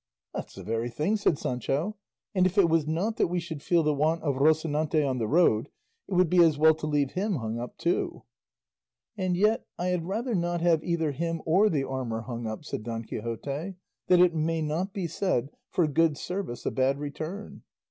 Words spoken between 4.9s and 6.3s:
on the road, it would